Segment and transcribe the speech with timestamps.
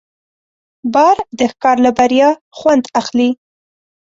[0.93, 3.29] باز د ښکار له بریا خوند اخلي